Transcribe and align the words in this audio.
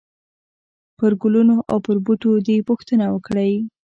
پرګلونو 0.97 1.55
او 1.71 1.77
پر 1.85 1.97
بوټو 2.05 2.31
دي، 2.45 2.57
پوښتنه 2.69 3.05
وکړئ!!! 3.13 3.53